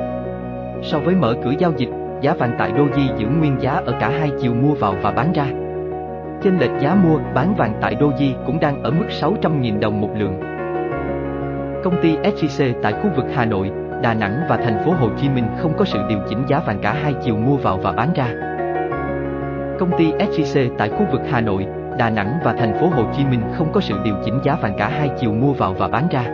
So 0.82 0.98
với 0.98 1.14
mở 1.14 1.34
cửa 1.44 1.52
giao 1.58 1.72
dịch, 1.76 1.88
giá 2.20 2.34
vàng 2.34 2.56
tại 2.58 2.72
Doji 2.72 3.16
giữ 3.16 3.26
nguyên 3.26 3.60
giá 3.60 3.72
ở 3.72 3.94
cả 4.00 4.08
hai 4.08 4.30
chiều 4.40 4.54
mua 4.54 4.74
vào 4.74 4.94
và 5.02 5.10
bán 5.10 5.32
ra. 5.32 5.46
Chênh 6.42 6.58
lệch 6.58 6.80
giá 6.80 6.94
mua, 6.94 7.18
bán 7.34 7.54
vàng 7.54 7.74
tại 7.80 7.96
Doji 8.00 8.32
cũng 8.46 8.60
đang 8.60 8.82
ở 8.82 8.90
mức 8.90 9.06
600.000 9.20 9.80
đồng 9.80 10.00
một 10.00 10.10
lượng. 10.16 10.40
Công 11.84 12.02
ty 12.02 12.16
SJC 12.16 12.72
tại 12.82 12.92
khu 12.92 13.10
vực 13.16 13.26
Hà 13.34 13.44
Nội, 13.44 13.70
Đà 14.02 14.14
Nẵng 14.14 14.40
và 14.48 14.56
thành 14.56 14.84
phố 14.84 14.92
Hồ 14.92 15.08
Chí 15.16 15.28
Minh 15.28 15.44
không 15.58 15.72
có 15.78 15.84
sự 15.84 15.98
điều 16.08 16.18
chỉnh 16.28 16.44
giá 16.48 16.60
vàng 16.66 16.78
cả 16.82 16.92
hai 16.92 17.14
chiều 17.24 17.36
mua 17.36 17.56
vào 17.56 17.76
và 17.76 17.92
bán 17.92 18.12
ra. 18.14 18.26
Công 19.78 19.90
ty 19.98 20.12
SJC 20.12 20.70
tại 20.78 20.88
khu 20.88 21.06
vực 21.12 21.20
Hà 21.30 21.40
Nội, 21.40 21.66
Đà 21.98 22.10
Nẵng 22.10 22.38
và 22.44 22.52
thành 22.52 22.78
phố 22.80 22.86
Hồ 22.86 23.04
Chí 23.16 23.24
Minh 23.24 23.40
không 23.54 23.72
có 23.72 23.80
sự 23.80 23.94
điều 24.04 24.14
chỉnh 24.24 24.38
giá 24.42 24.56
vàng 24.62 24.74
cả 24.78 24.88
hai 24.88 25.10
chiều 25.20 25.32
mua 25.32 25.52
vào 25.52 25.72
và 25.72 25.88
bán 25.88 26.08
ra. 26.10 26.24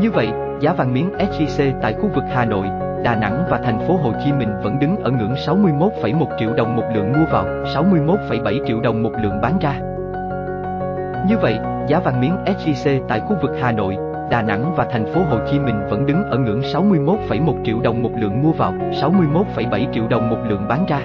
Như 0.00 0.10
vậy, 0.10 0.28
giá 0.60 0.72
vàng 0.72 0.94
miếng 0.94 1.10
SJC 1.18 1.72
tại 1.82 1.92
khu 1.92 2.10
vực 2.14 2.24
Hà 2.34 2.44
Nội, 2.44 2.66
Đà 3.02 3.16
Nẵng 3.16 3.44
và 3.50 3.58
thành 3.64 3.78
phố 3.88 3.96
Hồ 3.96 4.12
Chí 4.24 4.32
Minh 4.32 4.52
vẫn 4.62 4.78
đứng 4.78 4.96
ở 4.96 5.10
ngưỡng 5.10 5.34
61,1 5.34 6.26
triệu 6.38 6.54
đồng 6.56 6.76
một 6.76 6.84
lượng 6.94 7.12
mua 7.12 7.24
vào, 7.32 7.44
61,7 7.44 8.66
triệu 8.66 8.80
đồng 8.80 9.02
một 9.02 9.12
lượng 9.22 9.40
bán 9.42 9.58
ra. 9.58 9.74
Như 11.28 11.38
vậy, 11.38 11.58
giá 11.88 12.00
vàng 12.00 12.20
miếng 12.20 12.36
SJC 12.44 13.00
tại 13.08 13.20
khu 13.20 13.36
vực 13.42 13.50
Hà 13.60 13.72
Nội, 13.72 13.96
Đà 14.30 14.42
Nẵng 14.42 14.74
và 14.76 14.86
thành 14.90 15.06
phố 15.06 15.20
Hồ 15.30 15.38
Chí 15.50 15.58
Minh 15.58 15.80
vẫn 15.90 16.06
đứng 16.06 16.24
ở 16.24 16.38
ngưỡng 16.38 16.60
61,1 16.60 17.64
triệu 17.64 17.80
đồng 17.80 18.02
một 18.02 18.10
lượng 18.16 18.42
mua 18.42 18.52
vào, 18.52 18.72
61,7 18.72 19.92
triệu 19.92 20.08
đồng 20.08 20.30
một 20.30 20.38
lượng 20.48 20.68
bán 20.68 20.84
ra. 20.88 21.00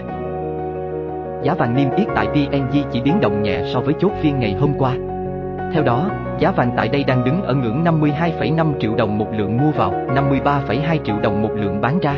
Giá 1.43 1.53
vàng 1.53 1.75
niêm 1.75 1.95
yết 1.95 2.07
tại 2.15 2.27
PNG 2.27 2.89
chỉ 2.91 3.01
biến 3.01 3.19
động 3.21 3.43
nhẹ 3.43 3.61
so 3.73 3.79
với 3.79 3.93
chốt 3.99 4.11
phiên 4.21 4.39
ngày 4.39 4.55
hôm 4.59 4.73
qua. 4.77 4.93
Theo 5.73 5.83
đó, 5.83 6.09
giá 6.39 6.51
vàng 6.51 6.71
tại 6.77 6.87
đây 6.87 7.03
đang 7.03 7.25
đứng 7.25 7.43
ở 7.43 7.53
ngưỡng 7.53 7.83
52,5 7.83 8.73
triệu 8.79 8.95
đồng 8.95 9.17
một 9.17 9.27
lượng 9.31 9.57
mua 9.57 9.71
vào, 9.71 9.91
53,2 9.91 10.97
triệu 11.03 11.19
đồng 11.23 11.41
một 11.41 11.51
lượng 11.55 11.81
bán 11.81 11.99
ra. 11.99 12.15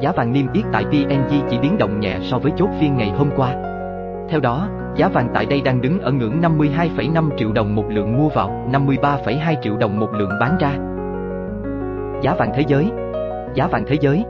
Giá 0.00 0.12
vàng 0.12 0.32
niêm 0.32 0.52
yết 0.52 0.64
tại 0.72 0.84
PNG 0.84 1.48
chỉ 1.50 1.58
biến 1.58 1.78
động 1.78 2.00
nhẹ 2.00 2.18
so 2.22 2.38
với 2.38 2.52
chốt 2.56 2.68
phiên 2.80 2.96
ngày 2.96 3.10
hôm 3.10 3.30
qua. 3.36 3.75
Theo 4.28 4.40
đó, 4.40 4.68
giá 4.96 5.08
vàng 5.08 5.28
tại 5.34 5.46
đây 5.46 5.60
đang 5.60 5.80
đứng 5.80 6.00
ở 6.00 6.12
ngưỡng 6.12 6.40
52,5 6.40 7.30
triệu 7.36 7.52
đồng 7.52 7.74
một 7.74 7.84
lượng 7.88 8.16
mua 8.16 8.28
vào, 8.28 8.68
53,2 8.72 9.54
triệu 9.62 9.76
đồng 9.76 10.00
một 10.00 10.12
lượng 10.12 10.30
bán 10.40 10.56
ra. 10.60 10.72
Giá 12.22 12.34
vàng 12.34 12.52
thế 12.54 12.64
giới 12.68 12.90
Giá 13.54 13.66
vàng 13.66 13.84
thế 13.86 13.96
giới 14.00 14.24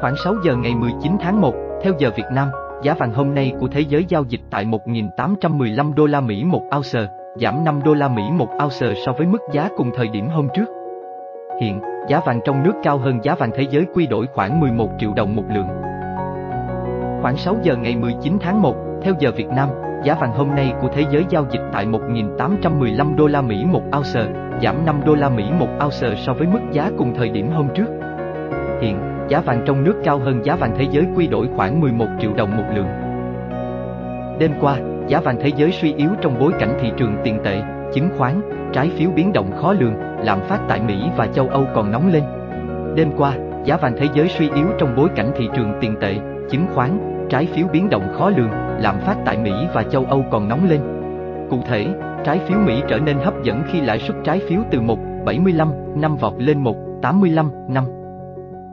Khoảng 0.00 0.16
6 0.24 0.34
giờ 0.44 0.56
ngày 0.56 0.74
19 0.74 1.12
tháng 1.20 1.40
1, 1.40 1.54
theo 1.82 1.92
giờ 1.98 2.10
Việt 2.16 2.26
Nam, 2.32 2.48
giá 2.82 2.94
vàng 2.94 3.12
hôm 3.12 3.34
nay 3.34 3.52
của 3.60 3.68
thế 3.68 3.80
giới 3.80 4.04
giao 4.08 4.24
dịch 4.28 4.40
tại 4.50 4.64
1.815 4.64 5.94
đô 5.94 6.06
la 6.06 6.20
Mỹ 6.20 6.44
một 6.44 6.62
ounce, 6.76 7.06
giảm 7.40 7.64
5 7.64 7.80
đô 7.84 7.94
la 7.94 8.08
Mỹ 8.08 8.22
một 8.32 8.48
ounce 8.62 9.02
so 9.06 9.12
với 9.12 9.26
mức 9.26 9.38
giá 9.52 9.68
cùng 9.76 9.90
thời 9.96 10.08
điểm 10.08 10.28
hôm 10.28 10.48
trước. 10.54 10.64
Hiện, 11.60 11.80
giá 12.08 12.20
vàng 12.26 12.40
trong 12.44 12.62
nước 12.62 12.72
cao 12.82 12.98
hơn 12.98 13.18
giá 13.24 13.34
vàng 13.34 13.50
thế 13.54 13.66
giới 13.70 13.84
quy 13.94 14.06
đổi 14.06 14.26
khoảng 14.34 14.60
11 14.60 14.88
triệu 14.98 15.12
đồng 15.16 15.36
một 15.36 15.44
lượng. 15.54 15.68
Khoảng 17.22 17.36
6 17.36 17.56
giờ 17.62 17.76
ngày 17.76 17.96
19 17.96 18.36
tháng 18.40 18.62
1, 18.62 18.76
theo 19.02 19.14
giờ 19.18 19.32
Việt 19.36 19.48
Nam, 19.48 19.68
giá 20.04 20.14
vàng 20.14 20.32
hôm 20.32 20.54
nay 20.54 20.72
của 20.80 20.88
thế 20.94 21.04
giới 21.10 21.24
giao 21.28 21.46
dịch 21.50 21.62
tại 21.72 21.86
1.815 21.86 23.16
đô 23.16 23.26
la 23.26 23.42
Mỹ 23.42 23.64
một 23.64 23.82
ounce, 23.96 24.32
giảm 24.62 24.86
5 24.86 25.00
đô 25.06 25.14
la 25.14 25.28
Mỹ 25.28 25.44
một 25.58 25.68
ounce 25.84 26.14
so 26.16 26.32
với 26.34 26.46
mức 26.46 26.60
giá 26.72 26.90
cùng 26.98 27.14
thời 27.14 27.28
điểm 27.28 27.50
hôm 27.50 27.68
trước. 27.74 27.86
Hiện, 28.80 28.98
giá 29.28 29.40
vàng 29.40 29.62
trong 29.66 29.84
nước 29.84 29.94
cao 30.04 30.18
hơn 30.18 30.44
giá 30.44 30.56
vàng 30.56 30.74
thế 30.78 30.86
giới 30.90 31.04
quy 31.16 31.26
đổi 31.26 31.48
khoảng 31.56 31.80
11 31.80 32.06
triệu 32.20 32.34
đồng 32.34 32.56
một 32.56 32.64
lượng. 32.74 32.88
Đêm 34.38 34.52
qua, 34.60 34.76
giá 35.08 35.20
vàng 35.20 35.36
thế 35.40 35.50
giới 35.56 35.72
suy 35.72 35.94
yếu 35.94 36.10
trong 36.20 36.38
bối 36.38 36.52
cảnh 36.58 36.78
thị 36.80 36.92
trường 36.96 37.16
tiền 37.24 37.38
tệ, 37.44 37.62
chứng 37.94 38.08
khoán, 38.18 38.40
trái 38.72 38.90
phiếu 38.96 39.10
biến 39.10 39.32
động 39.32 39.50
khó 39.60 39.72
lường, 39.72 39.94
lạm 40.24 40.40
phát 40.40 40.60
tại 40.68 40.80
Mỹ 40.80 40.94
và 41.16 41.26
châu 41.26 41.48
Âu 41.48 41.66
còn 41.74 41.90
nóng 41.90 42.12
lên. 42.12 42.22
Đêm 42.96 43.10
qua, 43.16 43.32
giá 43.64 43.76
vàng 43.76 43.94
thế 43.98 44.08
giới 44.14 44.28
suy 44.28 44.50
yếu 44.54 44.66
trong 44.78 44.96
bối 44.96 45.08
cảnh 45.16 45.30
thị 45.36 45.48
trường 45.56 45.72
tiền 45.80 45.96
tệ, 46.00 46.16
chứng 46.50 46.66
khoán, 46.74 46.98
trái 47.30 47.46
phiếu 47.46 47.66
biến 47.72 47.90
động 47.90 48.14
khó 48.18 48.30
lường, 48.30 48.50
lạm 48.80 49.00
phát 49.00 49.16
tại 49.24 49.38
Mỹ 49.38 49.52
và 49.74 49.82
châu 49.82 50.04
Âu 50.04 50.24
còn 50.30 50.48
nóng 50.48 50.68
lên. 50.68 50.80
Cụ 51.50 51.62
thể, 51.66 51.86
trái 52.24 52.38
phiếu 52.38 52.58
Mỹ 52.58 52.82
trở 52.88 52.98
nên 52.98 53.18
hấp 53.18 53.42
dẫn 53.42 53.62
khi 53.66 53.80
lãi 53.80 53.98
suất 53.98 54.16
trái 54.24 54.40
phiếu 54.48 54.60
từ 54.70 54.80
1,75 54.80 56.00
năm 56.00 56.16
vọt 56.16 56.32
lên 56.38 56.64
1,85 56.64 57.72
năm. 57.72 57.84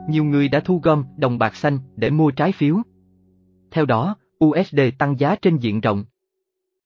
Nhiều 0.08 0.24
người 0.24 0.48
đã 0.48 0.60
thu 0.60 0.80
gom 0.82 1.04
đồng 1.16 1.38
bạc 1.38 1.56
xanh 1.56 1.78
để 1.96 2.10
mua 2.10 2.30
trái 2.30 2.52
phiếu. 2.52 2.76
Theo 3.70 3.86
đó, 3.86 4.16
USD 4.44 4.80
tăng 4.98 5.18
giá 5.18 5.36
trên 5.42 5.56
diện 5.56 5.80
rộng. 5.80 6.04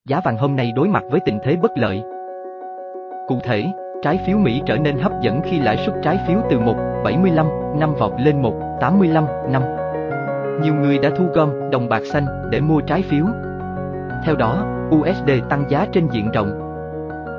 Giá 0.05 0.21
vàng 0.25 0.37
hôm 0.37 0.55
nay 0.55 0.71
đối 0.75 0.87
mặt 0.87 1.03
với 1.11 1.19
tình 1.25 1.39
thế 1.43 1.55
bất 1.55 1.71
lợi. 1.75 2.01
Cụ 3.27 3.39
thể, 3.43 3.71
trái 4.03 4.19
phiếu 4.25 4.37
Mỹ 4.37 4.61
trở 4.65 4.77
nên 4.77 4.97
hấp 4.97 5.11
dẫn 5.21 5.41
khi 5.45 5.59
lãi 5.59 5.77
suất 5.85 5.95
trái 6.03 6.19
phiếu 6.27 6.41
từ 6.49 6.59
1,75 6.59 7.79
năm 7.79 7.93
vọt 7.99 8.13
lên 8.21 8.41
1,85 8.41 9.51
năm 9.51 9.61
nhiều 10.61 10.73
người 10.73 10.97
đã 10.97 11.09
thu 11.17 11.25
gom 11.33 11.49
đồng 11.71 11.89
bạc 11.89 12.01
xanh 12.05 12.25
để 12.51 12.61
mua 12.61 12.81
trái 12.81 13.01
phiếu. 13.01 13.25
Theo 14.25 14.35
đó, 14.35 14.65
USD 14.95 15.29
tăng 15.49 15.65
giá 15.69 15.85
trên 15.91 16.07
diện 16.11 16.31
rộng. 16.31 16.61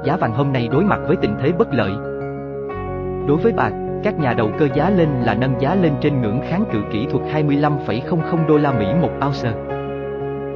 Giá 0.05 0.17
vàng 0.17 0.33
hôm 0.33 0.53
nay 0.53 0.69
đối 0.73 0.85
mặt 0.85 1.01
với 1.07 1.17
tình 1.17 1.37
thế 1.43 1.53
bất 1.59 1.69
lợi. 1.73 1.91
Đối 3.29 3.37
với 3.37 3.53
bạc, 3.53 3.73
các 4.03 4.19
nhà 4.19 4.33
đầu 4.33 4.51
cơ 4.59 4.69
giá 4.75 4.91
lên 4.91 5.09
là 5.23 5.35
nâng 5.35 5.61
giá 5.61 5.75
lên 5.75 5.93
trên 6.01 6.23
ngưỡng 6.23 6.41
kháng 6.49 6.65
cự 6.73 6.79
kỹ 6.93 7.07
thuật 7.11 7.25
25,00 7.25 8.47
đô 8.49 8.57
la 8.59 8.73
Mỹ 8.73 8.87
một 9.01 9.11
ounce. 9.27 9.53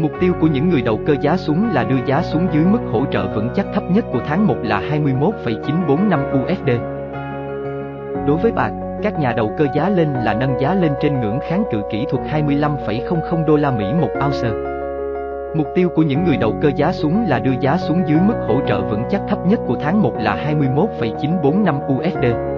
Mục 0.00 0.12
tiêu 0.21 0.33
của 0.40 0.47
những 0.47 0.69
người 0.69 0.83
đầu 0.83 1.00
cơ 1.07 1.17
giá 1.21 1.37
xuống 1.37 1.69
là 1.73 1.85
đưa 1.85 2.07
giá 2.07 2.23
xuống 2.23 2.47
dưới 2.52 2.64
mức 2.64 2.79
hỗ 2.93 3.05
trợ 3.11 3.35
vững 3.35 3.49
chắc 3.55 3.67
thấp 3.75 3.90
nhất 3.90 4.05
của 4.12 4.21
tháng 4.26 4.47
1 4.47 4.55
là 4.62 4.81
21,945 4.88 6.21
USD. 6.21 6.71
Đối 8.26 8.37
với 8.43 8.52
bạc, 8.52 8.71
các 9.02 9.19
nhà 9.19 9.33
đầu 9.33 9.52
cơ 9.59 9.66
giá 9.75 9.88
lên 9.88 10.12
là 10.12 10.35
nâng 10.35 10.61
giá 10.61 10.75
lên 10.75 10.92
trên 11.00 11.21
ngưỡng 11.21 11.38
kháng 11.40 11.64
cự 11.73 11.83
kỹ 11.90 12.04
thuật 12.11 12.23
25,00 12.26 13.45
đô 13.45 13.57
la 13.57 13.71
Mỹ 13.71 13.85
một 14.00 14.11
ounce. 14.25 14.50
Mục 15.54 15.66
tiêu 15.75 15.88
của 15.88 16.02
những 16.02 16.25
người 16.25 16.37
đầu 16.37 16.54
cơ 16.62 16.71
giá 16.76 16.92
xuống 16.92 17.25
là 17.28 17.38
đưa 17.38 17.54
giá 17.61 17.76
xuống 17.76 18.02
dưới 18.07 18.19
mức 18.21 18.35
hỗ 18.49 18.61
trợ 18.69 18.80
vững 18.80 19.04
chắc 19.11 19.21
thấp 19.28 19.38
nhất 19.47 19.61
của 19.66 19.76
tháng 19.80 20.02
1 20.02 20.12
là 20.19 20.35
21,945 20.35 21.78
USD. 21.87 22.50